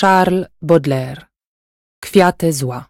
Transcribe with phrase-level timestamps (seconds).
[0.00, 1.26] Charles Baudelaire.
[2.00, 2.86] Kwiaty zła.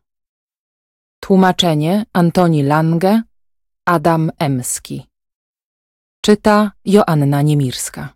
[1.21, 3.23] Tłumaczenie Antoni Lange
[3.85, 5.07] Adam Emski.
[6.21, 8.15] Czyta Joanna Niemirska.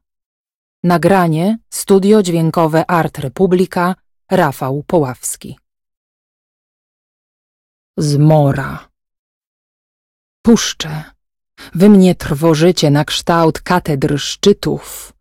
[0.84, 3.94] Nagranie Studio Dźwiękowe Art Republika
[4.30, 5.58] Rafał Poławski.
[7.96, 8.88] Zmora.
[10.42, 11.04] Puszcze
[11.74, 15.12] Wy mnie trwożycie na kształt katedr szczytów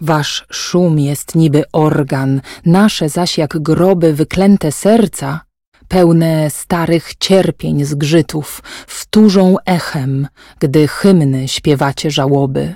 [0.00, 5.40] Wasz szum jest niby organ, nasze zaś jak groby wyklęte serca,
[5.88, 12.74] pełne starych cierpień zgrzytów, wtórzą echem, gdy hymny śpiewacie żałoby.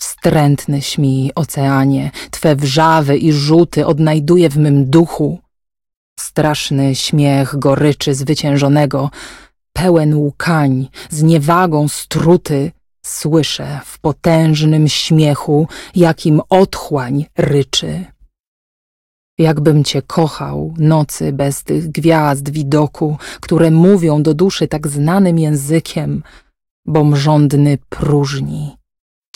[0.00, 5.40] Wstrętny śmi, oceanie, twe wrzawy i rzuty odnajduję w mym duchu.
[6.20, 9.10] Straszny śmiech goryczy zwyciężonego,
[9.72, 12.72] pełen łkań, z niewagą struty,
[13.04, 18.04] Słyszę w potężnym śmiechu, jakim otchłań ryczy.
[19.38, 26.22] Jakbym cię kochał, nocy bez tych gwiazd widoku, które mówią do duszy tak znanym językiem,
[26.86, 28.76] bom żądny próżni,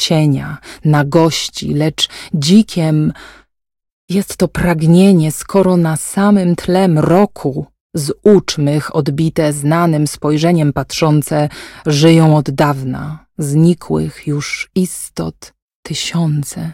[0.00, 3.12] cienia, nagości, lecz dzikiem
[4.08, 11.48] jest to pragnienie, skoro na samym tle mroku z ucz mych odbite znanym spojrzeniem patrzące
[11.86, 15.52] żyją od dawna, znikłych już istot
[15.82, 16.72] tysiące.